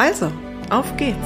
Also, 0.00 0.32
auf 0.70 0.96
geht's! 0.96 1.18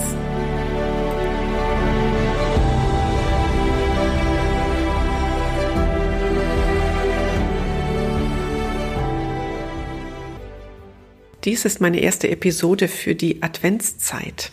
Dies 11.44 11.64
ist 11.64 11.80
meine 11.80 12.00
erste 12.00 12.28
Episode 12.28 12.88
für 12.88 13.14
die 13.14 13.44
Adventszeit. 13.44 14.50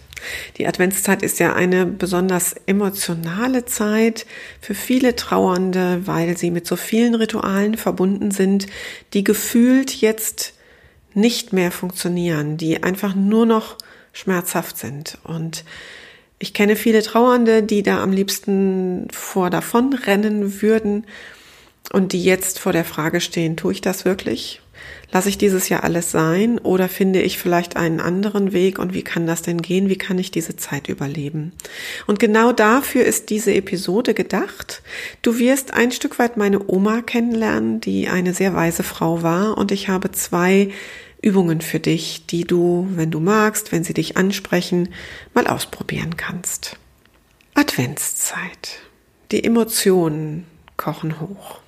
Die 0.57 0.67
Adventszeit 0.67 1.23
ist 1.23 1.39
ja 1.39 1.55
eine 1.55 1.87
besonders 1.87 2.53
emotionale 2.67 3.65
Zeit 3.65 4.27
für 4.59 4.75
viele 4.75 5.15
Trauernde, 5.15 6.05
weil 6.05 6.37
sie 6.37 6.51
mit 6.51 6.67
so 6.67 6.75
vielen 6.75 7.15
Ritualen 7.15 7.75
verbunden 7.75 8.29
sind, 8.29 8.67
die 9.13 9.23
gefühlt 9.23 9.99
jetzt 9.99 10.53
nicht 11.15 11.53
mehr 11.53 11.71
funktionieren, 11.71 12.57
die 12.57 12.83
einfach 12.83 13.15
nur 13.15 13.47
noch 13.47 13.77
schmerzhaft 14.13 14.77
sind. 14.77 15.17
Und 15.23 15.63
ich 16.39 16.53
kenne 16.53 16.75
viele 16.75 17.03
Trauernde, 17.03 17.63
die 17.63 17.83
da 17.83 18.01
am 18.01 18.11
liebsten 18.11 19.07
vor 19.11 19.49
davon 19.49 19.93
rennen 19.93 20.61
würden 20.61 21.05
und 21.91 22.13
die 22.13 22.23
jetzt 22.23 22.59
vor 22.59 22.73
der 22.73 22.85
Frage 22.85 23.21
stehen, 23.21 23.57
tue 23.57 23.73
ich 23.73 23.81
das 23.81 24.05
wirklich? 24.05 24.61
Lasse 25.11 25.27
ich 25.27 25.37
dieses 25.37 25.67
Jahr 25.67 25.83
alles 25.83 26.09
sein 26.09 26.57
oder 26.57 26.87
finde 26.87 27.21
ich 27.21 27.37
vielleicht 27.37 27.75
einen 27.75 27.99
anderen 27.99 28.53
Weg 28.53 28.79
und 28.79 28.93
wie 28.93 29.03
kann 29.03 29.27
das 29.27 29.41
denn 29.41 29.61
gehen? 29.61 29.89
Wie 29.89 29.97
kann 29.97 30.17
ich 30.17 30.31
diese 30.31 30.55
Zeit 30.55 30.87
überleben? 30.87 31.51
Und 32.07 32.17
genau 32.17 32.53
dafür 32.53 33.03
ist 33.03 33.29
diese 33.29 33.53
Episode 33.53 34.13
gedacht. 34.13 34.81
Du 35.21 35.37
wirst 35.37 35.73
ein 35.73 35.91
Stück 35.91 36.17
weit 36.17 36.37
meine 36.37 36.65
Oma 36.65 37.01
kennenlernen, 37.01 37.81
die 37.81 38.07
eine 38.07 38.33
sehr 38.33 38.55
weise 38.55 38.83
Frau 38.83 39.21
war 39.21 39.57
und 39.57 39.73
ich 39.73 39.89
habe 39.89 40.11
zwei 40.11 40.69
Übungen 41.21 41.61
für 41.61 41.79
dich, 41.79 42.25
die 42.25 42.45
du, 42.45 42.87
wenn 42.91 43.11
du 43.11 43.19
magst, 43.19 43.71
wenn 43.71 43.83
sie 43.83 43.93
dich 43.93 44.17
ansprechen, 44.17 44.89
mal 45.33 45.47
ausprobieren 45.47 46.17
kannst. 46.17 46.77
Adventszeit. 47.53 48.79
Die 49.31 49.43
Emotionen 49.43 50.45
kochen 50.77 51.19
hoch. 51.19 51.59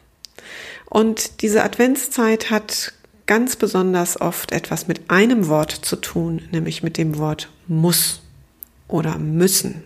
Und 0.86 1.42
diese 1.42 1.64
Adventszeit 1.64 2.50
hat 2.50 2.94
ganz 3.26 3.56
besonders 3.56 4.20
oft 4.20 4.52
etwas 4.52 4.88
mit 4.88 5.10
einem 5.10 5.48
Wort 5.48 5.72
zu 5.72 5.95
tun, 5.95 6.42
nämlich 6.52 6.84
mit 6.84 6.98
dem 6.98 7.17
Wort 7.17 7.50
muss 7.67 8.22
oder 8.88 9.17
müssen. 9.17 9.84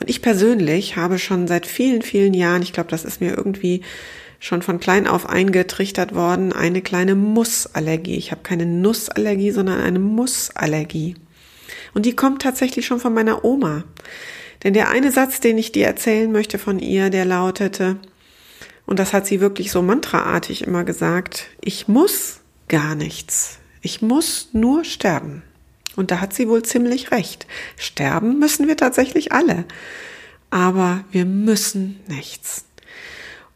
Und 0.00 0.10
ich 0.10 0.22
persönlich 0.22 0.96
habe 0.96 1.18
schon 1.18 1.48
seit 1.48 1.66
vielen, 1.66 2.02
vielen 2.02 2.34
Jahren, 2.34 2.62
ich 2.62 2.72
glaube, 2.72 2.90
das 2.90 3.04
ist 3.04 3.20
mir 3.20 3.36
irgendwie 3.36 3.82
schon 4.40 4.62
von 4.62 4.80
klein 4.80 5.06
auf 5.06 5.28
eingetrichtert 5.28 6.14
worden, 6.14 6.52
eine 6.52 6.82
kleine 6.82 7.14
Mussallergie. 7.14 8.16
Ich 8.16 8.30
habe 8.30 8.42
keine 8.42 8.66
Nussallergie, 8.66 9.50
sondern 9.50 9.80
eine 9.80 9.98
Mussallergie. 9.98 11.16
Und 11.94 12.06
die 12.06 12.16
kommt 12.16 12.42
tatsächlich 12.42 12.86
schon 12.86 13.00
von 13.00 13.14
meiner 13.14 13.44
Oma. 13.44 13.84
Denn 14.62 14.74
der 14.74 14.88
eine 14.88 15.12
Satz, 15.12 15.40
den 15.40 15.58
ich 15.58 15.72
dir 15.72 15.86
erzählen 15.86 16.30
möchte 16.30 16.58
von 16.58 16.78
ihr, 16.78 17.10
der 17.10 17.24
lautete, 17.24 17.98
und 18.86 18.98
das 18.98 19.12
hat 19.12 19.26
sie 19.26 19.40
wirklich 19.40 19.70
so 19.70 19.82
mantraartig 19.82 20.62
immer 20.62 20.84
gesagt. 20.84 21.46
Ich 21.60 21.88
muss 21.88 22.40
gar 22.68 22.94
nichts. 22.94 23.58
Ich 23.80 24.02
muss 24.02 24.48
nur 24.52 24.84
sterben. 24.84 25.42
Und 25.96 26.10
da 26.10 26.20
hat 26.20 26.34
sie 26.34 26.48
wohl 26.48 26.62
ziemlich 26.62 27.10
recht. 27.10 27.46
Sterben 27.76 28.38
müssen 28.38 28.66
wir 28.68 28.76
tatsächlich 28.76 29.32
alle. 29.32 29.64
Aber 30.50 31.04
wir 31.12 31.24
müssen 31.24 32.00
nichts. 32.08 32.64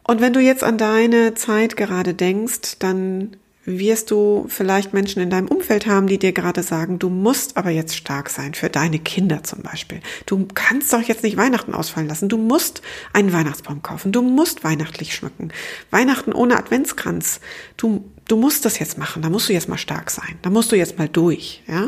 Und 0.09 0.23
wenn 0.23 0.33
du 0.33 0.41
jetzt 0.41 0.65
an 0.65 0.79
deine 0.79 1.35
Zeit 1.35 1.77
gerade 1.77 2.15
denkst, 2.15 2.79
dann 2.79 3.37
wirst 3.67 4.11
du 4.11 4.47
vielleicht 4.49 4.95
Menschen 4.95 5.21
in 5.21 5.29
deinem 5.29 5.49
Umfeld 5.49 5.87
haben, 5.87 6.07
die 6.07 6.19
dir 6.19 6.33
gerade 6.33 6.63
sagen, 6.63 6.99
du 6.99 7.11
musst 7.11 7.59
aber 7.59 7.69
jetzt 7.69 7.95
stark 7.95 8.31
sein, 8.31 8.55
für 8.55 8.71
deine 8.71 8.99
Kinder 8.99 9.45
zum 9.45 9.61
Beispiel. 9.61 10.01
Du 10.25 10.49
kannst 10.55 10.95
doch 10.95 11.03
jetzt 11.03 11.25
nicht 11.25 11.37
Weihnachten 11.37 11.75
ausfallen 11.75 12.09
lassen. 12.09 12.31
Du 12.31 12.39
musst 12.39 12.81
einen 13.13 13.35
Weihnachtsbaum 13.35 13.83
kaufen. 13.83 14.11
Du 14.11 14.23
musst 14.23 14.65
weihnachtlich 14.65 15.15
schmücken. 15.15 15.53
Weihnachten 15.91 16.33
ohne 16.33 16.57
Adventskranz. 16.57 17.41
Du, 17.77 18.11
du 18.29 18.39
musst 18.39 18.65
das 18.65 18.79
jetzt 18.79 18.97
machen. 18.97 19.21
Da 19.21 19.29
musst 19.29 19.51
du 19.51 19.53
jetzt 19.53 19.69
mal 19.69 19.77
stark 19.77 20.11
sein. 20.11 20.39
Da 20.41 20.49
musst 20.49 20.73
du 20.73 20.77
jetzt 20.77 20.97
mal 20.97 21.11
durch, 21.11 21.63
ja. 21.69 21.87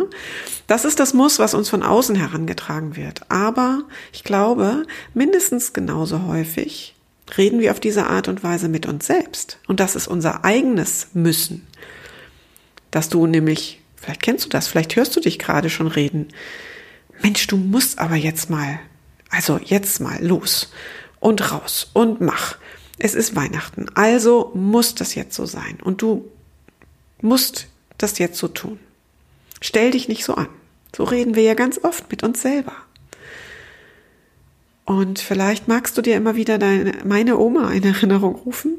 Das 0.67 0.85
ist 0.85 1.01
das 1.01 1.15
Muss, 1.15 1.39
was 1.39 1.55
uns 1.55 1.71
von 1.71 1.83
außen 1.83 2.17
herangetragen 2.17 2.97
wird. 2.97 3.23
Aber 3.31 3.85
ich 4.13 4.25
glaube, 4.25 4.83
mindestens 5.15 5.73
genauso 5.73 6.27
häufig 6.27 6.95
reden 7.37 7.61
wir 7.61 7.71
auf 7.71 7.81
diese 7.81 8.07
Art 8.07 8.29
und 8.29 8.43
Weise 8.43 8.69
mit 8.69 8.87
uns 8.87 9.07
selbst. 9.07 9.59
Und 9.67 9.81
das 9.81 9.97
ist 9.97 10.09
unser 10.09 10.45
eigenes 10.45 11.09
Müssen. 11.15 11.67
Dass 12.91 13.09
du 13.09 13.27
nämlich, 13.27 13.81
vielleicht 13.97 14.23
kennst 14.23 14.47
du 14.47 14.49
das, 14.49 14.69
vielleicht 14.69 14.97
hörst 14.97 15.15
du 15.15 15.21
dich 15.21 15.39
gerade 15.39 15.71
schon 15.71 15.87
reden. 15.87 16.29
Mensch, 17.23 17.47
du 17.47 17.57
musst 17.57 17.99
aber 17.99 18.17
jetzt 18.17 18.51
mal, 18.51 18.81
also 19.31 19.61
jetzt 19.63 20.01
mal 20.01 20.25
los 20.25 20.73
und 21.21 21.53
raus 21.53 21.91
und 21.93 22.21
mach. 22.21 22.57
Es 22.99 23.15
ist 23.15 23.37
Weihnachten, 23.37 23.87
also 23.95 24.51
muss 24.55 24.95
das 24.95 25.15
jetzt 25.15 25.35
so 25.35 25.47
sein. 25.47 25.79
Und 25.83 26.03
du 26.03 26.29
musst 27.23 27.69
das 27.99 28.19
jetzt 28.19 28.39
so 28.39 28.49
tun. 28.49 28.79
Stell 29.61 29.93
dich 29.93 30.09
nicht 30.09 30.25
so 30.25 30.35
an. 30.35 30.49
So 30.95 31.05
reden 31.05 31.35
wir 31.35 31.43
ja 31.43 31.55
ganz 31.55 31.79
oft 31.83 32.11
mit 32.11 32.23
uns 32.23 32.43
selber. 32.43 32.75
Und 34.91 35.21
vielleicht 35.21 35.69
magst 35.69 35.97
du 35.97 36.03
dir 36.03 36.17
immer 36.17 36.35
wieder 36.35 36.59
deine, 36.59 36.95
meine 37.05 37.39
Oma 37.39 37.71
in 37.71 37.85
Erinnerung 37.85 38.35
rufen. 38.35 38.77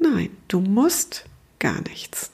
Nein, 0.00 0.30
du 0.48 0.58
musst 0.58 1.26
gar 1.60 1.80
nichts. 1.82 2.32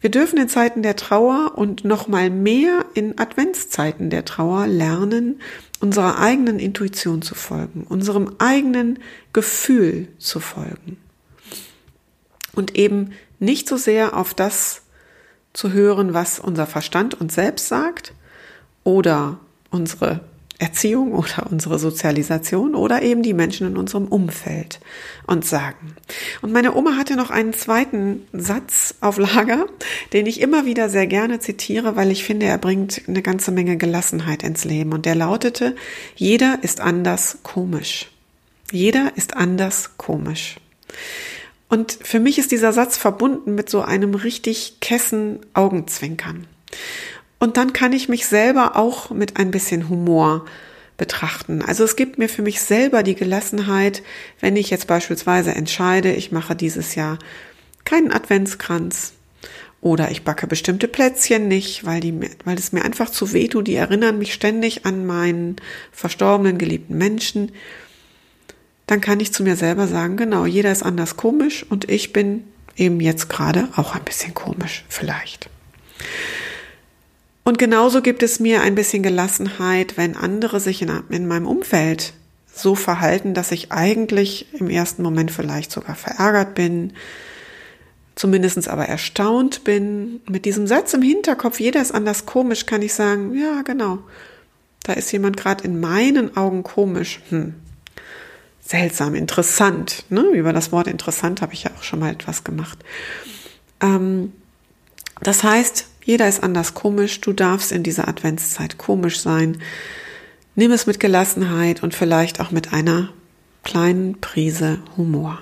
Wir 0.00 0.08
dürfen 0.08 0.38
in 0.38 0.48
Zeiten 0.48 0.84
der 0.84 0.94
Trauer 0.94 1.54
und 1.56 1.84
noch 1.84 2.06
mal 2.06 2.30
mehr 2.30 2.84
in 2.94 3.18
Adventszeiten 3.18 4.08
der 4.08 4.24
Trauer 4.24 4.68
lernen, 4.68 5.40
unserer 5.80 6.20
eigenen 6.20 6.60
Intuition 6.60 7.22
zu 7.22 7.34
folgen, 7.34 7.84
unserem 7.88 8.36
eigenen 8.38 9.00
Gefühl 9.32 10.06
zu 10.18 10.38
folgen. 10.38 10.96
Und 12.52 12.76
eben 12.76 13.14
nicht 13.40 13.68
so 13.68 13.76
sehr 13.76 14.16
auf 14.16 14.32
das 14.32 14.82
zu 15.52 15.72
hören, 15.72 16.14
was 16.14 16.38
unser 16.38 16.68
Verstand 16.68 17.20
uns 17.20 17.34
selbst 17.34 17.66
sagt 17.66 18.14
oder 18.84 19.40
unsere 19.72 20.20
Erziehung 20.58 21.12
oder 21.12 21.48
unsere 21.50 21.78
Sozialisation 21.78 22.74
oder 22.74 23.02
eben 23.02 23.22
die 23.22 23.34
Menschen 23.34 23.66
in 23.66 23.76
unserem 23.76 24.06
Umfeld 24.06 24.80
uns 25.26 25.50
sagen. 25.50 25.96
Und 26.42 26.52
meine 26.52 26.74
Oma 26.74 26.96
hatte 26.96 27.16
noch 27.16 27.30
einen 27.30 27.52
zweiten 27.52 28.22
Satz 28.32 28.94
auf 29.00 29.18
Lager, 29.18 29.66
den 30.12 30.26
ich 30.26 30.40
immer 30.40 30.64
wieder 30.64 30.88
sehr 30.88 31.06
gerne 31.06 31.40
zitiere, 31.40 31.96
weil 31.96 32.10
ich 32.10 32.24
finde, 32.24 32.46
er 32.46 32.58
bringt 32.58 33.02
eine 33.08 33.22
ganze 33.22 33.50
Menge 33.50 33.76
Gelassenheit 33.76 34.42
ins 34.44 34.64
Leben. 34.64 34.92
Und 34.92 35.06
der 35.06 35.16
lautete, 35.16 35.74
jeder 36.14 36.58
ist 36.62 36.80
anders 36.80 37.38
komisch. 37.42 38.10
Jeder 38.70 39.12
ist 39.16 39.36
anders 39.36 39.90
komisch. 39.96 40.56
Und 41.68 41.98
für 42.00 42.20
mich 42.20 42.38
ist 42.38 42.52
dieser 42.52 42.72
Satz 42.72 42.96
verbunden 42.96 43.56
mit 43.56 43.68
so 43.68 43.82
einem 43.82 44.14
richtig 44.14 44.78
kessen 44.80 45.40
Augenzwinkern. 45.54 46.46
Und 47.38 47.56
dann 47.56 47.72
kann 47.72 47.92
ich 47.92 48.08
mich 48.08 48.26
selber 48.26 48.76
auch 48.76 49.10
mit 49.10 49.36
ein 49.36 49.50
bisschen 49.50 49.88
Humor 49.88 50.44
betrachten. 50.96 51.62
Also 51.62 51.84
es 51.84 51.96
gibt 51.96 52.18
mir 52.18 52.28
für 52.28 52.42
mich 52.42 52.60
selber 52.60 53.02
die 53.02 53.14
Gelassenheit, 53.16 54.02
wenn 54.40 54.56
ich 54.56 54.70
jetzt 54.70 54.86
beispielsweise 54.86 55.54
entscheide, 55.54 56.12
ich 56.12 56.32
mache 56.32 56.54
dieses 56.54 56.94
Jahr 56.94 57.18
keinen 57.84 58.12
Adventskranz 58.12 59.12
oder 59.80 60.10
ich 60.10 60.22
backe 60.22 60.46
bestimmte 60.46 60.88
Plätzchen 60.88 61.48
nicht, 61.48 61.84
weil 61.84 62.00
die, 62.00 62.18
weil 62.44 62.56
es 62.56 62.72
mir 62.72 62.84
einfach 62.84 63.10
zu 63.10 63.32
weh 63.32 63.48
tut. 63.48 63.66
Die 63.66 63.74
erinnern 63.74 64.18
mich 64.18 64.32
ständig 64.32 64.86
an 64.86 65.04
meinen 65.04 65.56
verstorbenen 65.92 66.56
geliebten 66.56 66.96
Menschen. 66.96 67.52
Dann 68.86 69.00
kann 69.00 69.20
ich 69.20 69.32
zu 69.32 69.42
mir 69.42 69.56
selber 69.56 69.86
sagen, 69.86 70.16
genau, 70.16 70.46
jeder 70.46 70.72
ist 70.72 70.82
anders 70.82 71.16
komisch 71.16 71.66
und 71.68 71.90
ich 71.90 72.12
bin 72.12 72.44
eben 72.76 73.00
jetzt 73.00 73.28
gerade 73.28 73.68
auch 73.76 73.94
ein 73.94 74.04
bisschen 74.04 74.32
komisch, 74.32 74.84
vielleicht. 74.88 75.50
Und 77.44 77.58
genauso 77.58 78.00
gibt 78.00 78.22
es 78.22 78.40
mir 78.40 78.62
ein 78.62 78.74
bisschen 78.74 79.02
Gelassenheit, 79.02 79.98
wenn 79.98 80.16
andere 80.16 80.60
sich 80.60 80.80
in, 80.80 80.90
in, 81.10 81.26
meinem 81.26 81.46
Umfeld 81.46 82.14
so 82.52 82.74
verhalten, 82.74 83.34
dass 83.34 83.52
ich 83.52 83.70
eigentlich 83.70 84.46
im 84.54 84.70
ersten 84.70 85.02
Moment 85.02 85.30
vielleicht 85.30 85.70
sogar 85.70 85.94
verärgert 85.94 86.54
bin, 86.54 86.94
zumindest 88.14 88.68
aber 88.68 88.86
erstaunt 88.86 89.64
bin, 89.64 90.20
mit 90.28 90.46
diesem 90.46 90.66
Satz 90.66 90.94
im 90.94 91.02
Hinterkopf, 91.02 91.60
jeder 91.60 91.82
ist 91.82 91.92
anders 91.92 92.24
komisch, 92.24 92.64
kann 92.64 92.80
ich 92.80 92.94
sagen, 92.94 93.34
ja, 93.34 93.60
genau, 93.62 93.98
da 94.84 94.94
ist 94.94 95.12
jemand 95.12 95.36
gerade 95.36 95.64
in 95.64 95.80
meinen 95.80 96.36
Augen 96.36 96.62
komisch. 96.62 97.20
Hm. 97.28 97.54
Seltsam, 98.60 99.14
interessant. 99.14 100.04
Ne? 100.08 100.22
Über 100.22 100.54
das 100.54 100.72
Wort 100.72 100.86
interessant 100.86 101.42
habe 101.42 101.52
ich 101.52 101.64
ja 101.64 101.70
auch 101.76 101.82
schon 101.82 101.98
mal 101.98 102.12
etwas 102.12 102.44
gemacht. 102.44 102.78
Ähm, 103.80 104.32
das 105.20 105.42
heißt, 105.42 105.86
jeder 106.04 106.28
ist 106.28 106.42
anders 106.42 106.74
komisch. 106.74 107.20
Du 107.20 107.32
darfst 107.32 107.72
in 107.72 107.82
dieser 107.82 108.08
Adventszeit 108.08 108.78
komisch 108.78 109.20
sein. 109.20 109.58
Nimm 110.54 110.70
es 110.70 110.86
mit 110.86 111.00
Gelassenheit 111.00 111.82
und 111.82 111.94
vielleicht 111.94 112.40
auch 112.40 112.50
mit 112.50 112.72
einer 112.72 113.12
kleinen 113.64 114.20
Prise 114.20 114.78
Humor. 114.96 115.40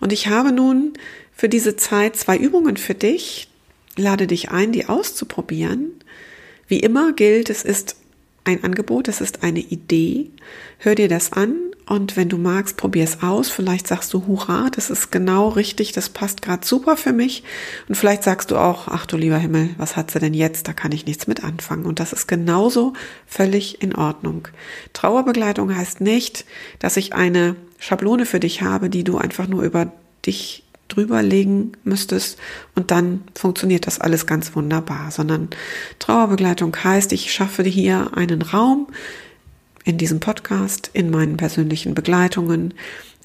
Und 0.00 0.12
ich 0.12 0.28
habe 0.28 0.52
nun 0.52 0.92
für 1.34 1.48
diese 1.48 1.76
Zeit 1.76 2.16
zwei 2.16 2.36
Übungen 2.36 2.76
für 2.76 2.94
dich. 2.94 3.48
Lade 3.96 4.26
dich 4.26 4.50
ein, 4.50 4.72
die 4.72 4.86
auszuprobieren. 4.86 5.92
Wie 6.68 6.80
immer 6.80 7.12
gilt, 7.12 7.50
es 7.50 7.64
ist 7.64 7.96
ein 8.44 8.62
Angebot, 8.62 9.08
es 9.08 9.20
ist 9.20 9.42
eine 9.42 9.60
Idee. 9.60 10.30
Hör 10.78 10.94
dir 10.94 11.08
das 11.08 11.32
an 11.32 11.71
und 11.86 12.16
wenn 12.16 12.28
du 12.28 12.38
magst, 12.38 12.76
probier 12.76 13.04
es 13.04 13.22
aus. 13.22 13.48
Vielleicht 13.48 13.86
sagst 13.86 14.12
du, 14.14 14.26
hurra, 14.26 14.70
das 14.74 14.88
ist 14.88 15.10
genau 15.10 15.48
richtig, 15.48 15.92
das 15.92 16.08
passt 16.08 16.40
gerade 16.40 16.66
super 16.66 16.96
für 16.96 17.12
mich. 17.12 17.42
Und 17.88 17.96
vielleicht 17.96 18.22
sagst 18.22 18.50
du 18.50 18.56
auch, 18.56 18.88
ach 18.88 19.06
du 19.06 19.16
lieber 19.16 19.38
Himmel, 19.38 19.70
was 19.78 19.96
hat 19.96 20.10
sie 20.10 20.20
denn 20.20 20.34
jetzt? 20.34 20.68
Da 20.68 20.72
kann 20.72 20.92
ich 20.92 21.06
nichts 21.06 21.26
mit 21.26 21.42
anfangen. 21.42 21.84
Und 21.84 22.00
das 22.00 22.12
ist 22.12 22.28
genauso 22.28 22.92
völlig 23.26 23.82
in 23.82 23.94
Ordnung. 23.94 24.48
Trauerbegleitung 24.92 25.74
heißt 25.74 26.00
nicht, 26.00 26.44
dass 26.78 26.96
ich 26.96 27.14
eine 27.14 27.56
Schablone 27.78 28.26
für 28.26 28.40
dich 28.40 28.62
habe, 28.62 28.88
die 28.88 29.04
du 29.04 29.18
einfach 29.18 29.48
nur 29.48 29.62
über 29.62 29.90
dich 30.24 30.62
drüberlegen 30.88 31.72
müsstest 31.84 32.38
und 32.74 32.90
dann 32.90 33.24
funktioniert 33.34 33.86
das 33.86 33.98
alles 33.98 34.26
ganz 34.26 34.54
wunderbar, 34.54 35.10
sondern 35.10 35.48
Trauerbegleitung 35.98 36.76
heißt, 36.76 37.12
ich 37.12 37.32
schaffe 37.32 37.62
hier 37.62 38.10
einen 38.14 38.42
Raum 38.42 38.88
in 39.84 39.98
diesem 39.98 40.20
Podcast, 40.20 40.90
in 40.92 41.10
meinen 41.10 41.36
persönlichen 41.36 41.94
Begleitungen, 41.94 42.74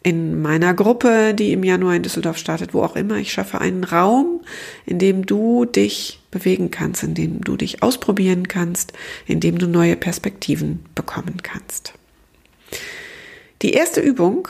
in 0.03 0.41
meiner 0.41 0.73
Gruppe, 0.73 1.33
die 1.33 1.51
im 1.51 1.63
Januar 1.63 1.95
in 1.95 2.03
Düsseldorf 2.03 2.37
startet, 2.37 2.73
wo 2.73 2.83
auch 2.83 2.95
immer. 2.95 3.17
Ich 3.17 3.31
schaffe 3.31 3.59
einen 3.59 3.83
Raum, 3.83 4.41
in 4.85 4.99
dem 4.99 5.25
du 5.25 5.65
dich 5.65 6.19
bewegen 6.31 6.71
kannst, 6.71 7.03
in 7.03 7.13
dem 7.13 7.41
du 7.41 7.57
dich 7.57 7.83
ausprobieren 7.83 8.47
kannst, 8.47 8.93
in 9.25 9.39
dem 9.39 9.57
du 9.57 9.67
neue 9.67 9.95
Perspektiven 9.95 10.85
bekommen 10.95 11.43
kannst. 11.43 11.93
Die 13.61 13.71
erste 13.71 14.01
Übung 14.01 14.47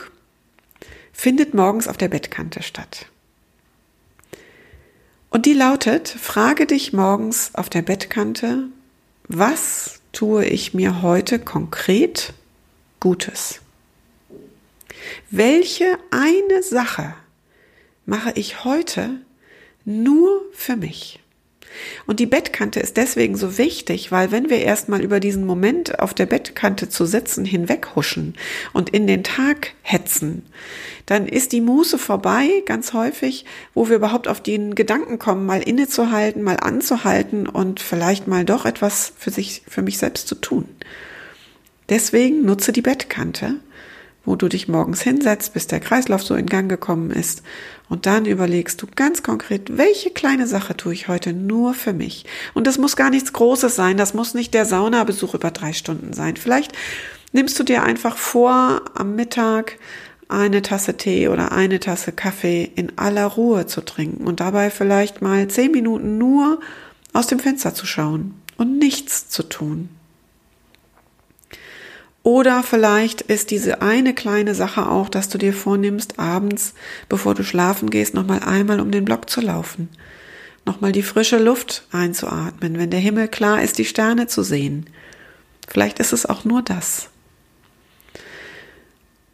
findet 1.12 1.54
morgens 1.54 1.88
auf 1.88 1.96
der 1.96 2.08
Bettkante 2.08 2.62
statt. 2.62 3.06
Und 5.30 5.46
die 5.46 5.54
lautet, 5.54 6.08
frage 6.08 6.66
dich 6.66 6.92
morgens 6.92 7.54
auf 7.54 7.68
der 7.68 7.82
Bettkante, 7.82 8.68
was 9.28 9.97
tue 10.12 10.44
ich 10.44 10.74
mir 10.74 11.02
heute 11.02 11.38
konkret 11.38 12.32
Gutes? 13.00 13.60
Welche 15.30 15.98
eine 16.10 16.62
Sache 16.62 17.14
mache 18.06 18.32
ich 18.34 18.64
heute 18.64 19.20
nur 19.84 20.42
für 20.52 20.76
mich? 20.76 21.20
Und 22.06 22.20
die 22.20 22.26
Bettkante 22.26 22.80
ist 22.80 22.96
deswegen 22.96 23.36
so 23.36 23.58
wichtig, 23.58 24.10
weil 24.12 24.30
wenn 24.30 24.50
wir 24.50 24.58
erstmal 24.58 25.02
über 25.02 25.20
diesen 25.20 25.44
Moment 25.44 25.98
auf 25.98 26.14
der 26.14 26.26
Bettkante 26.26 26.88
zu 26.88 27.06
sitzen 27.06 27.44
hinweghuschen 27.44 28.34
und 28.72 28.90
in 28.90 29.06
den 29.06 29.24
Tag 29.24 29.72
hetzen, 29.82 30.46
dann 31.06 31.26
ist 31.26 31.52
die 31.52 31.60
Muße 31.60 31.98
vorbei, 31.98 32.62
ganz 32.66 32.92
häufig, 32.92 33.44
wo 33.74 33.88
wir 33.88 33.96
überhaupt 33.96 34.28
auf 34.28 34.42
den 34.42 34.74
Gedanken 34.74 35.18
kommen, 35.18 35.46
mal 35.46 35.62
innezuhalten, 35.62 36.42
mal 36.42 36.58
anzuhalten 36.58 37.46
und 37.46 37.80
vielleicht 37.80 38.26
mal 38.26 38.44
doch 38.44 38.66
etwas 38.66 39.12
für 39.16 39.30
sich, 39.30 39.62
für 39.66 39.82
mich 39.82 39.98
selbst 39.98 40.28
zu 40.28 40.34
tun. 40.34 40.68
Deswegen 41.88 42.44
nutze 42.44 42.72
die 42.72 42.82
Bettkante 42.82 43.56
wo 44.28 44.36
du 44.36 44.48
dich 44.48 44.68
morgens 44.68 45.00
hinsetzt, 45.00 45.54
bis 45.54 45.68
der 45.68 45.80
Kreislauf 45.80 46.22
so 46.22 46.34
in 46.34 46.44
Gang 46.44 46.68
gekommen 46.68 47.10
ist. 47.10 47.42
Und 47.88 48.04
dann 48.04 48.26
überlegst 48.26 48.80
du 48.82 48.86
ganz 48.94 49.22
konkret, 49.22 49.78
welche 49.78 50.10
kleine 50.10 50.46
Sache 50.46 50.76
tue 50.76 50.92
ich 50.92 51.08
heute 51.08 51.32
nur 51.32 51.72
für 51.72 51.94
mich? 51.94 52.26
Und 52.52 52.66
das 52.66 52.76
muss 52.76 52.94
gar 52.94 53.08
nichts 53.08 53.32
Großes 53.32 53.74
sein. 53.74 53.96
Das 53.96 54.12
muss 54.12 54.34
nicht 54.34 54.52
der 54.52 54.66
Saunabesuch 54.66 55.32
über 55.32 55.50
drei 55.50 55.72
Stunden 55.72 56.12
sein. 56.12 56.36
Vielleicht 56.36 56.72
nimmst 57.32 57.58
du 57.58 57.62
dir 57.64 57.82
einfach 57.82 58.18
vor, 58.18 58.82
am 58.94 59.16
Mittag 59.16 59.78
eine 60.28 60.60
Tasse 60.60 60.98
Tee 60.98 61.28
oder 61.28 61.52
eine 61.52 61.80
Tasse 61.80 62.12
Kaffee 62.12 62.70
in 62.74 62.98
aller 62.98 63.24
Ruhe 63.24 63.64
zu 63.64 63.80
trinken 63.80 64.26
und 64.26 64.40
dabei 64.40 64.68
vielleicht 64.68 65.22
mal 65.22 65.48
zehn 65.48 65.72
Minuten 65.72 66.18
nur 66.18 66.60
aus 67.14 67.28
dem 67.28 67.38
Fenster 67.38 67.72
zu 67.72 67.86
schauen 67.86 68.34
und 68.58 68.78
nichts 68.78 69.30
zu 69.30 69.42
tun. 69.42 69.88
Oder 72.28 72.62
vielleicht 72.62 73.22
ist 73.22 73.50
diese 73.50 73.80
eine 73.80 74.12
kleine 74.12 74.54
Sache 74.54 74.86
auch, 74.86 75.08
dass 75.08 75.30
du 75.30 75.38
dir 75.38 75.54
vornimmst, 75.54 76.18
abends, 76.18 76.74
bevor 77.08 77.34
du 77.34 77.42
schlafen 77.42 77.88
gehst, 77.88 78.12
nochmal 78.12 78.40
einmal 78.40 78.80
um 78.80 78.90
den 78.90 79.06
Block 79.06 79.30
zu 79.30 79.40
laufen. 79.40 79.88
Nochmal 80.66 80.92
die 80.92 81.02
frische 81.02 81.38
Luft 81.38 81.86
einzuatmen, 81.90 82.76
wenn 82.76 82.90
der 82.90 83.00
Himmel 83.00 83.28
klar 83.28 83.62
ist, 83.62 83.78
die 83.78 83.86
Sterne 83.86 84.26
zu 84.26 84.42
sehen. 84.42 84.90
Vielleicht 85.66 86.00
ist 86.00 86.12
es 86.12 86.26
auch 86.26 86.44
nur 86.44 86.60
das. 86.60 87.08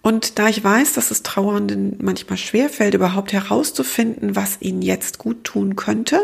Und 0.00 0.38
da 0.38 0.48
ich 0.48 0.62
weiß, 0.62 0.92
dass 0.92 1.10
es 1.10 1.24
Trauernden 1.24 1.98
manchmal 2.00 2.38
schwerfällt, 2.38 2.94
überhaupt 2.94 3.32
herauszufinden, 3.32 4.36
was 4.36 4.58
ihnen 4.60 4.82
jetzt 4.82 5.18
gut 5.18 5.42
tun 5.42 5.74
könnte, 5.74 6.20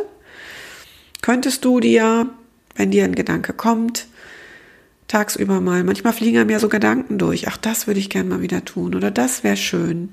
könntest 1.21 1.65
du 1.65 1.81
dir, 1.81 2.29
wenn 2.77 2.93
dir 2.93 3.03
ein 3.03 3.17
Gedanke 3.17 3.55
kommt, 3.55 4.07
tagsüber 5.11 5.61
mal. 5.61 5.85
Manchmal 5.85 6.13
fliegen 6.13 6.39
einem 6.39 6.51
ja 6.51 6.59
so 6.59 6.69
Gedanken 6.69 7.19
durch. 7.19 7.49
Ach, 7.49 7.57
das 7.57 7.87
würde 7.87 8.01
ich 8.01 8.11
gern 8.11 8.29
mal 8.29 8.41
wieder 8.41 8.65
tun 8.65 8.95
oder 8.95 9.11
das 9.11 9.45
wäre 9.45 9.57
schön. 9.57 10.11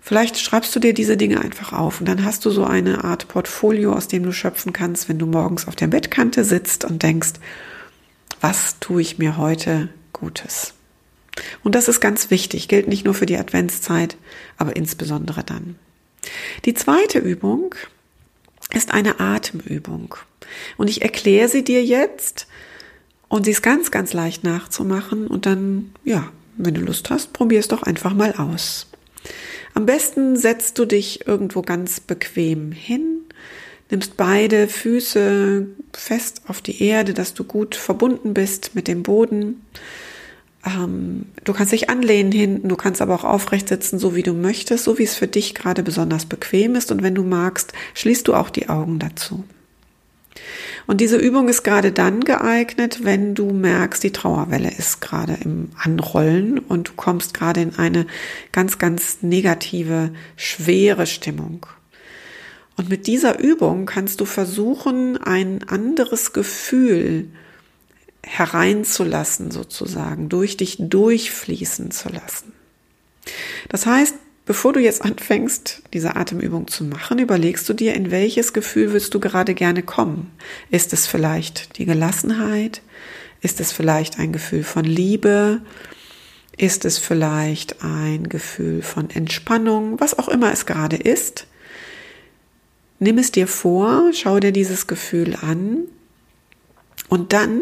Vielleicht 0.00 0.38
schreibst 0.38 0.74
du 0.74 0.80
dir 0.80 0.94
diese 0.94 1.16
Dinge 1.16 1.40
einfach 1.40 1.72
auf 1.72 2.00
und 2.00 2.08
dann 2.08 2.24
hast 2.24 2.44
du 2.44 2.50
so 2.50 2.64
eine 2.64 3.04
Art 3.04 3.28
Portfolio, 3.28 3.92
aus 3.92 4.08
dem 4.08 4.22
du 4.22 4.32
schöpfen 4.32 4.72
kannst, 4.72 5.08
wenn 5.08 5.18
du 5.18 5.26
morgens 5.26 5.68
auf 5.68 5.76
der 5.76 5.88
Bettkante 5.88 6.44
sitzt 6.44 6.84
und 6.84 7.02
denkst, 7.02 7.34
was 8.40 8.78
tue 8.80 9.02
ich 9.02 9.18
mir 9.18 9.36
heute 9.36 9.88
Gutes? 10.12 10.74
Und 11.62 11.74
das 11.74 11.88
ist 11.88 12.00
ganz 12.00 12.30
wichtig, 12.30 12.68
gilt 12.68 12.88
nicht 12.88 13.04
nur 13.04 13.14
für 13.14 13.26
die 13.26 13.36
Adventszeit, 13.36 14.16
aber 14.56 14.76
insbesondere 14.76 15.44
dann. 15.44 15.76
Die 16.64 16.74
zweite 16.74 17.18
Übung 17.18 17.74
ist 18.72 18.92
eine 18.92 19.20
Atemübung. 19.20 20.14
Und 20.76 20.88
ich 20.88 21.02
erkläre 21.02 21.48
sie 21.48 21.64
dir 21.64 21.84
jetzt 21.84 22.46
und 23.28 23.44
sie 23.44 23.50
ist 23.50 23.62
ganz, 23.62 23.90
ganz 23.90 24.12
leicht 24.12 24.44
nachzumachen 24.44 25.26
und 25.26 25.46
dann, 25.46 25.92
ja, 26.04 26.28
wenn 26.56 26.74
du 26.74 26.80
Lust 26.80 27.10
hast, 27.10 27.32
probier 27.32 27.60
es 27.60 27.68
doch 27.68 27.82
einfach 27.82 28.14
mal 28.14 28.34
aus. 28.34 28.86
Am 29.74 29.86
besten 29.86 30.36
setzt 30.36 30.78
du 30.78 30.86
dich 30.86 31.26
irgendwo 31.26 31.62
ganz 31.62 32.00
bequem 32.00 32.72
hin, 32.72 33.20
nimmst 33.90 34.16
beide 34.16 34.66
Füße 34.66 35.66
fest 35.92 36.42
auf 36.48 36.60
die 36.60 36.82
Erde, 36.82 37.14
dass 37.14 37.34
du 37.34 37.44
gut 37.44 37.74
verbunden 37.74 38.34
bist 38.34 38.74
mit 38.74 38.88
dem 38.88 39.02
Boden. 39.02 39.62
Ähm, 40.66 41.26
du 41.44 41.52
kannst 41.52 41.72
dich 41.72 41.88
anlehnen 41.88 42.32
hinten, 42.32 42.68
du 42.68 42.76
kannst 42.76 43.00
aber 43.00 43.14
auch 43.14 43.24
aufrecht 43.24 43.68
sitzen, 43.68 43.98
so 43.98 44.14
wie 44.16 44.22
du 44.22 44.32
möchtest, 44.32 44.84
so 44.84 44.98
wie 44.98 45.04
es 45.04 45.14
für 45.14 45.28
dich 45.28 45.54
gerade 45.54 45.82
besonders 45.82 46.26
bequem 46.26 46.74
ist. 46.74 46.90
Und 46.90 47.02
wenn 47.02 47.14
du 47.14 47.22
magst, 47.22 47.72
schließt 47.94 48.26
du 48.26 48.34
auch 48.34 48.50
die 48.50 48.68
Augen 48.68 48.98
dazu. 48.98 49.44
Und 50.86 51.00
diese 51.00 51.16
Übung 51.16 51.48
ist 51.48 51.64
gerade 51.64 51.92
dann 51.92 52.20
geeignet, 52.20 53.04
wenn 53.04 53.34
du 53.34 53.50
merkst, 53.52 54.02
die 54.02 54.12
Trauerwelle 54.12 54.70
ist 54.70 55.00
gerade 55.00 55.36
im 55.42 55.70
Anrollen 55.78 56.58
und 56.58 56.88
du 56.88 56.92
kommst 56.96 57.34
gerade 57.34 57.60
in 57.60 57.78
eine 57.78 58.06
ganz, 58.52 58.78
ganz 58.78 59.18
negative, 59.20 60.12
schwere 60.36 61.06
Stimmung. 61.06 61.66
Und 62.76 62.88
mit 62.88 63.06
dieser 63.06 63.40
Übung 63.40 63.86
kannst 63.86 64.20
du 64.20 64.24
versuchen, 64.24 65.16
ein 65.16 65.64
anderes 65.68 66.32
Gefühl 66.32 67.28
hereinzulassen, 68.22 69.50
sozusagen, 69.50 70.28
durch 70.28 70.56
dich 70.56 70.76
durchfließen 70.78 71.90
zu 71.90 72.08
lassen. 72.08 72.52
Das 73.68 73.84
heißt, 73.84 74.14
Bevor 74.48 74.72
du 74.72 74.80
jetzt 74.80 75.02
anfängst, 75.02 75.82
diese 75.92 76.16
Atemübung 76.16 76.68
zu 76.68 76.82
machen, 76.82 77.18
überlegst 77.18 77.68
du 77.68 77.74
dir, 77.74 77.92
in 77.92 78.10
welches 78.10 78.54
Gefühl 78.54 78.94
willst 78.94 79.12
du 79.12 79.20
gerade 79.20 79.52
gerne 79.52 79.82
kommen? 79.82 80.32
Ist 80.70 80.94
es 80.94 81.06
vielleicht 81.06 81.76
die 81.76 81.84
Gelassenheit? 81.84 82.80
Ist 83.42 83.60
es 83.60 83.72
vielleicht 83.72 84.18
ein 84.18 84.32
Gefühl 84.32 84.64
von 84.64 84.86
Liebe? 84.86 85.60
Ist 86.56 86.86
es 86.86 86.96
vielleicht 86.96 87.84
ein 87.84 88.30
Gefühl 88.30 88.80
von 88.80 89.10
Entspannung? 89.10 90.00
Was 90.00 90.18
auch 90.18 90.28
immer 90.28 90.50
es 90.50 90.64
gerade 90.64 90.96
ist. 90.96 91.46
Nimm 93.00 93.18
es 93.18 93.30
dir 93.30 93.48
vor, 93.48 94.12
schau 94.14 94.40
dir 94.40 94.52
dieses 94.52 94.86
Gefühl 94.86 95.36
an 95.42 95.80
und 97.10 97.34
dann 97.34 97.60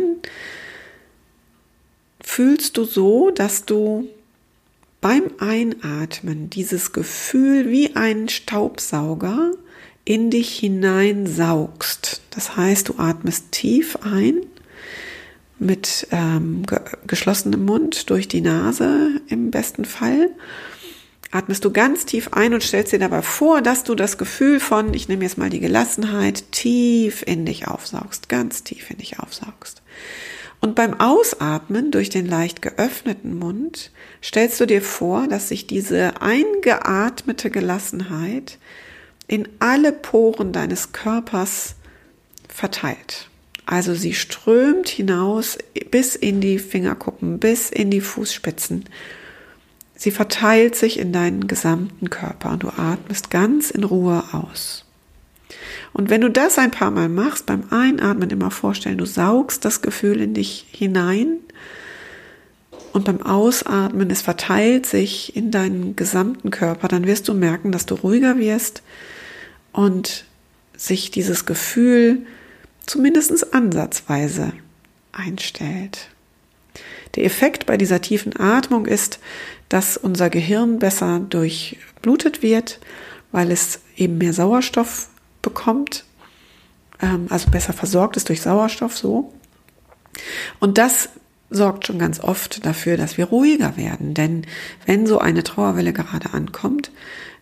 fühlst 2.20 2.76
du 2.76 2.84
so, 2.84 3.32
dass 3.32 3.64
du 3.64 4.08
beim 5.06 5.30
Einatmen 5.38 6.50
dieses 6.50 6.92
Gefühl 6.92 7.70
wie 7.70 7.94
ein 7.94 8.28
Staubsauger 8.28 9.52
in 10.04 10.30
dich 10.30 10.58
hineinsaugst. 10.58 12.22
Das 12.30 12.56
heißt, 12.56 12.88
du 12.88 12.94
atmest 12.98 13.52
tief 13.52 13.98
ein 14.02 14.40
mit 15.60 16.08
ähm, 16.10 16.66
ge 16.66 16.80
geschlossenem 17.06 17.64
Mund 17.64 18.10
durch 18.10 18.26
die 18.26 18.40
Nase 18.40 19.20
im 19.28 19.52
besten 19.52 19.84
Fall. 19.84 20.30
Atmest 21.30 21.64
du 21.64 21.70
ganz 21.70 22.04
tief 22.04 22.32
ein 22.32 22.52
und 22.52 22.64
stellst 22.64 22.92
dir 22.92 22.98
dabei 22.98 23.22
vor, 23.22 23.62
dass 23.62 23.84
du 23.84 23.94
das 23.94 24.18
Gefühl 24.18 24.58
von, 24.58 24.92
ich 24.92 25.08
nehme 25.08 25.22
jetzt 25.22 25.38
mal 25.38 25.50
die 25.50 25.60
Gelassenheit, 25.60 26.50
tief 26.50 27.22
in 27.24 27.46
dich 27.46 27.68
aufsaugst, 27.68 28.28
ganz 28.28 28.64
tief 28.64 28.90
in 28.90 28.98
dich 28.98 29.20
aufsaugst. 29.20 29.82
Und 30.60 30.74
beim 30.74 30.98
Ausatmen 31.00 31.90
durch 31.90 32.08
den 32.08 32.26
leicht 32.26 32.62
geöffneten 32.62 33.38
Mund 33.38 33.90
stellst 34.22 34.58
du 34.60 34.66
dir 34.66 34.82
vor, 34.82 35.28
dass 35.28 35.48
sich 35.48 35.66
diese 35.66 36.20
eingeatmete 36.20 37.50
Gelassenheit 37.50 38.58
in 39.28 39.48
alle 39.58 39.92
Poren 39.92 40.52
deines 40.52 40.92
Körpers 40.92 41.76
verteilt. 42.48 43.28
Also 43.66 43.94
sie 43.94 44.14
strömt 44.14 44.88
hinaus 44.88 45.58
bis 45.90 46.14
in 46.14 46.40
die 46.40 46.58
Fingerkuppen, 46.58 47.38
bis 47.38 47.70
in 47.70 47.90
die 47.90 48.00
Fußspitzen. 48.00 48.84
Sie 49.96 50.10
verteilt 50.10 50.76
sich 50.76 50.98
in 50.98 51.12
deinen 51.12 51.48
gesamten 51.48 52.08
Körper 52.08 52.50
und 52.50 52.62
du 52.62 52.68
atmest 52.68 53.30
ganz 53.30 53.70
in 53.70 53.82
Ruhe 53.82 54.22
aus. 54.32 54.85
Und 55.96 56.10
wenn 56.10 56.20
du 56.20 56.28
das 56.28 56.58
ein 56.58 56.70
paar 56.70 56.90
Mal 56.90 57.08
machst, 57.08 57.46
beim 57.46 57.64
Einatmen 57.70 58.28
immer 58.28 58.50
vorstellen, 58.50 58.98
du 58.98 59.06
saugst 59.06 59.64
das 59.64 59.80
Gefühl 59.80 60.20
in 60.20 60.34
dich 60.34 60.66
hinein 60.70 61.38
und 62.92 63.06
beim 63.06 63.22
Ausatmen, 63.22 64.10
es 64.10 64.20
verteilt 64.20 64.84
sich 64.84 65.34
in 65.34 65.50
deinen 65.50 65.96
gesamten 65.96 66.50
Körper, 66.50 66.88
dann 66.88 67.06
wirst 67.06 67.28
du 67.28 67.32
merken, 67.32 67.72
dass 67.72 67.86
du 67.86 67.94
ruhiger 67.94 68.36
wirst 68.36 68.82
und 69.72 70.26
sich 70.76 71.10
dieses 71.12 71.46
Gefühl 71.46 72.26
zumindest 72.84 73.54
ansatzweise 73.54 74.52
einstellt. 75.12 76.10
Der 77.14 77.24
Effekt 77.24 77.64
bei 77.64 77.78
dieser 77.78 78.02
tiefen 78.02 78.38
Atmung 78.38 78.84
ist, 78.84 79.18
dass 79.70 79.96
unser 79.96 80.28
Gehirn 80.28 80.78
besser 80.78 81.20
durchblutet 81.20 82.42
wird, 82.42 82.80
weil 83.32 83.50
es 83.50 83.80
eben 83.96 84.18
mehr 84.18 84.34
Sauerstoff 84.34 85.08
bekommt, 85.46 86.04
ähm, 87.00 87.26
also 87.30 87.50
besser 87.50 87.72
versorgt 87.72 88.16
ist 88.16 88.28
durch 88.28 88.42
Sauerstoff 88.42 88.96
so. 88.96 89.32
Und 90.58 90.76
das 90.76 91.10
sorgt 91.50 91.86
schon 91.86 92.00
ganz 92.00 92.18
oft 92.18 92.66
dafür, 92.66 92.96
dass 92.96 93.16
wir 93.16 93.26
ruhiger 93.26 93.76
werden. 93.76 94.14
Denn 94.14 94.46
wenn 94.84 95.06
so 95.06 95.20
eine 95.20 95.44
Trauerwelle 95.44 95.92
gerade 95.92 96.34
ankommt, 96.34 96.90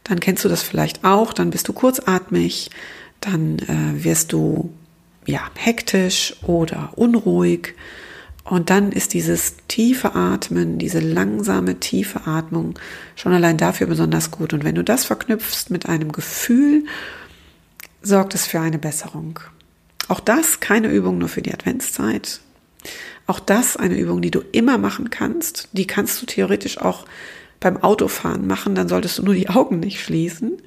dann 0.03 0.21
kennst 0.21 0.45
du 0.45 0.51
das 0.51 0.63
vielleicht 0.63 1.05
auch, 1.05 1.33
dann 1.33 1.51
bist 1.51 1.67
du 1.69 1.73
kurzatmig, 1.73 2.71
dann 3.21 3.59
äh, 3.61 4.05
wirst 4.05 4.33
du 4.35 4.71
ja 5.25 5.41
hektisch 5.55 6.37
oder 6.43 6.93
unruhig 6.97 7.75
und 8.45 8.69
dann 8.69 8.93
ist 8.93 9.15
dieses 9.15 9.55
tiefe 9.69 10.15
Atmen, 10.15 10.79
diese 10.79 11.01
langsame 11.01 11.81
tiefe 11.81 12.27
Atmung 12.27 12.79
schon 13.17 13.33
allein 13.33 13.57
dafür 13.57 13.87
besonders 13.87 14.31
gut. 14.31 14.53
Und 14.53 14.65
wenn 14.65 14.75
du 14.75 14.85
das 14.85 15.05
verknüpfst 15.05 15.71
mit 15.71 15.89
einem 15.89 16.13
Gefühl, 16.13 16.85
sorgt 18.05 18.35
es 18.35 18.47
für 18.47 18.61
eine 18.61 18.79
Besserung. 18.79 19.41
Auch 20.09 20.21
das 20.21 20.61
keine 20.61 20.89
Übung 20.89 21.19
nur 21.19 21.29
für 21.29 21.43
die 21.43 21.53
Adventszeit. 21.53 22.41
Auch 23.27 23.41
das 23.41 23.77
eine 23.77 23.99
Übung, 23.99 24.21
die 24.21 24.31
du 24.31 24.43
immer 24.53 24.79
machen 24.79 25.11
kannst. 25.11 25.69
Die 25.73 25.87
kannst 25.87 26.21
du 26.21 26.27
theoretisch 26.27 26.79
auch 26.79 27.07
beim 27.65 27.83
Autofahren 27.83 28.47
machen, 28.47 28.75
dann 28.75 28.89
solltest 28.89 29.17
du 29.17 29.23
nur 29.23 29.33
die 29.33 29.49
Augen 29.49 29.81
nicht 29.81 30.01
schließen. 30.03 30.59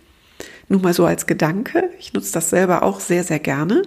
Nur 0.70 0.82
mal 0.82 0.94
so 0.94 1.06
als 1.06 1.28
Gedanke. 1.28 1.90
Ich 2.00 2.14
nutze 2.14 2.34
das 2.34 2.50
selber 2.50 2.84
auch 2.84 3.00
sehr, 3.00 3.24
sehr 3.24 3.40
gerne. 3.40 3.84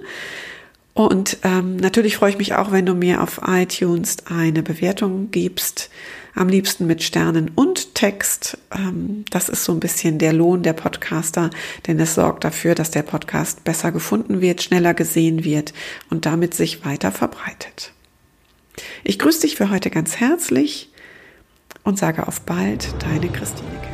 Und 0.94 1.38
ähm, 1.44 1.76
natürlich 1.76 2.16
freue 2.16 2.30
ich 2.30 2.38
mich 2.38 2.54
auch, 2.54 2.72
wenn 2.72 2.86
du 2.86 2.94
mir 2.94 3.22
auf 3.22 3.40
iTunes 3.46 4.18
eine 4.26 4.62
Bewertung 4.62 5.30
gibst. 5.30 5.90
Am 6.34 6.48
liebsten 6.48 6.86
mit 6.86 7.02
Sternen 7.02 7.50
und 7.54 7.94
Text. 7.94 8.58
Ähm, 8.74 9.24
das 9.30 9.48
ist 9.48 9.64
so 9.64 9.72
ein 9.72 9.80
bisschen 9.80 10.18
der 10.18 10.32
Lohn 10.32 10.62
der 10.62 10.72
Podcaster, 10.72 11.50
denn 11.86 11.98
es 12.00 12.14
sorgt 12.14 12.44
dafür, 12.44 12.74
dass 12.74 12.90
der 12.90 13.02
Podcast 13.02 13.64
besser 13.64 13.92
gefunden 13.92 14.40
wird, 14.40 14.62
schneller 14.62 14.94
gesehen 14.94 15.44
wird 15.44 15.72
und 16.08 16.26
damit 16.26 16.54
sich 16.54 16.84
weiter 16.84 17.12
verbreitet. 17.12 17.92
Ich 19.04 19.18
grüße 19.18 19.42
dich 19.42 19.56
für 19.56 19.70
heute 19.70 19.90
ganz 19.90 20.16
herzlich 20.16 20.90
und 21.82 21.98
sage 21.98 22.26
auf 22.26 22.42
bald, 22.42 22.94
deine 23.02 23.28
Christine. 23.28 23.89